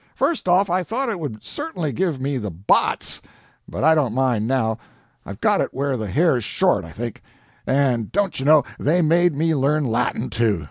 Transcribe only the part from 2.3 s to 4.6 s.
the botts, but I don't mind